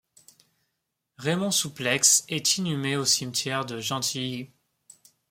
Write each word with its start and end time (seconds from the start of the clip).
Raymond 1.19 1.51
Souplex 1.51 2.25
est 2.27 2.57
inhumé 2.57 2.97
au 2.97 3.05
cimetière 3.05 3.67
de 3.67 3.79
Gentilly. 3.79 4.49